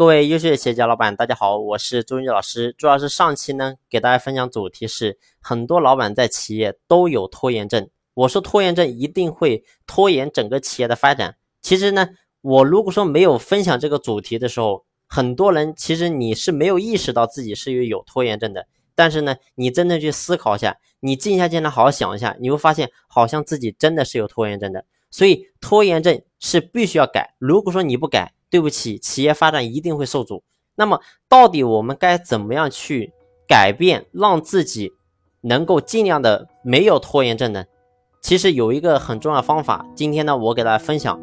[0.00, 2.74] 各位优秀的企业家老板，大家好，我是朱云老师。
[2.78, 7.86] 朱老师上期呢，给大家分享主题是很多老板在企业都有拖延症。
[8.14, 11.36] 我说拖延症一定会拖延整个企业的发展。
[11.60, 12.08] 其实呢，
[12.40, 18.66] 我如果说没有分享这个主题的时候，很多人其实你是没有意识到自己是有拖延症的。
[18.94, 24.82] 但是呢，你真的去思考一下，你静下心来好好想一下，你会发现好像自己真的是有拖延症的。
[25.10, 27.34] 所以拖延症是必须要改。
[27.38, 30.42] 如果说你不改，对不起，企业发展一定会受阻。
[30.74, 33.12] 那么，到底我们该怎么样去
[33.46, 34.92] 改变，让自己
[35.42, 37.64] 能够尽量的没有拖延症呢？
[38.20, 41.20] 其实有一个很重要的方法，今天呢，我给大家分享。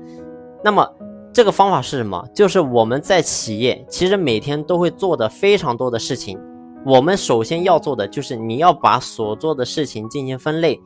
[0.64, 0.92] 那么，
[1.34, 2.28] 这个方法是什么？
[2.34, 6.40] 就是我们在企业其实每天都会做的非常多的事情。
[6.86, 10.80] 我们首先要做的就是你要把所做的事情进行分类。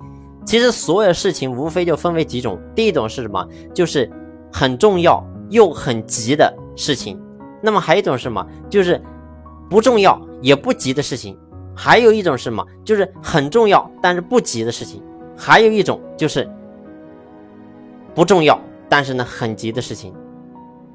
[0.46, 3.48] 其实所有事情无非就分为几种，第一种是什么？
[3.74, 4.10] 就是
[4.52, 5.24] 很重要。
[5.52, 7.22] 又很急的事情，
[7.62, 8.44] 那么还有一种什么？
[8.70, 9.00] 就是
[9.70, 11.38] 不重要也不急的事情。
[11.76, 12.66] 还有一种什么？
[12.84, 15.04] 就是很重要但是不急的事情。
[15.38, 16.50] 还有一种就是
[18.14, 20.14] 不重要但是呢很急的事情。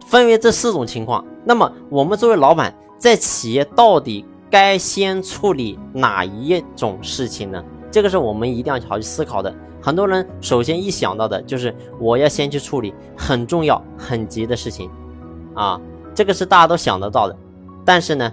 [0.07, 1.25] 分为这四种情况。
[1.45, 7.65] 那么我们作为老板，在企业到底该先处理哪一种事情呢？
[7.97, 9.51] 这个是我们一定要好去思考的。
[9.81, 14.91] 很多人首先一想到的就是我要先去处理很重要、很急的事情，
[15.55, 15.81] 啊，
[16.15, 17.35] 这个是大家都想得到的。
[17.87, 18.31] 但是呢，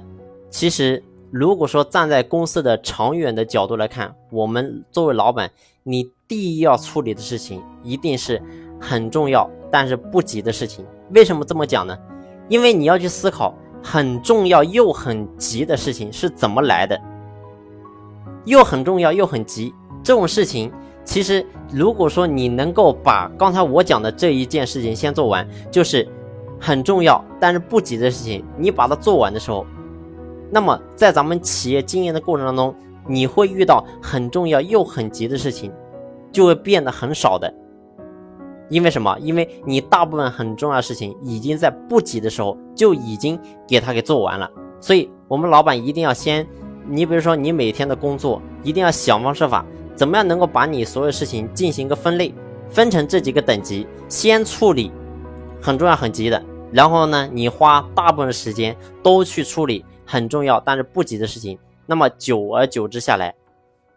[0.50, 5.50] 其实如果说站在公司的长远的角度来看，我们作为老板，
[5.83, 8.42] 你第一要处理的事情一定是
[8.81, 10.86] 很重要但是不急的事情。
[11.11, 11.98] 为什么这么讲呢？
[12.50, 17.00] 因为你要去思考很重要又很急的事情是怎么来的，
[18.45, 20.72] 又很重要又很急这种事情。
[21.05, 26.08] 其实，如果说你能够把刚才我讲的这一件事情先做完，就是
[26.59, 29.66] 很重要但是不急的事情，你把它做完的时候，
[30.49, 32.73] 那么在咱们企业经营的过程当中，
[33.05, 35.73] 你会遇到很重要又很急的事情，
[36.31, 37.54] 就会变得很少的。
[38.70, 39.17] 因为什么？
[39.20, 43.37] 因为你大部分很重要的事情已经在不急的时候就已经
[43.67, 44.49] 给它给做完了。
[44.80, 46.48] 所以，我们老板一定要先，
[46.88, 49.66] 你比如说你每天的工作，一定要想方设法。
[49.95, 52.33] 怎么样能够把你所有事情进行一个分类，
[52.67, 54.92] 分成这几个等级，先处理
[55.61, 63.36] 很重要很急的，然后呢，你花大部分时间都去处理很重要但是不急的事情，那么久而久之下来，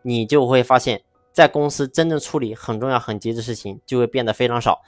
[0.03, 1.01] 你就会发现，
[1.33, 4.79] 在公司真正处理很重要很急的事情就会变得非常少。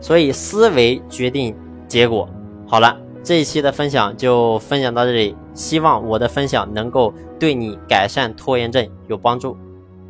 [0.00, 2.28] 所以思维决定结果。
[2.66, 9.56] 好了，这一期的分享就分享到这里，希望我的分享能够对你改善拖延症有帮助。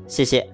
[0.09, 0.54] 谢谢。